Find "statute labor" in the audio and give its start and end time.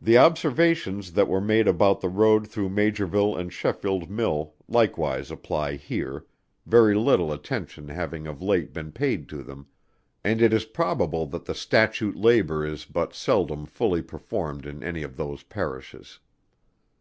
11.56-12.64